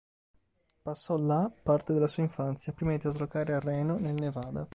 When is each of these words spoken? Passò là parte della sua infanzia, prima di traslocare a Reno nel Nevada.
Passò 0.81 1.15
là 1.15 1.53
parte 1.61 1.93
della 1.93 2.07
sua 2.07 2.23
infanzia, 2.23 2.73
prima 2.73 2.89
di 2.93 2.97
traslocare 2.97 3.53
a 3.53 3.59
Reno 3.59 3.99
nel 3.99 4.15
Nevada. 4.15 4.67